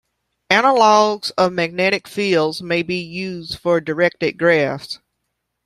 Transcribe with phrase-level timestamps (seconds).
[0.49, 4.97] Analogues of magnetic fields may be used for directed graphs.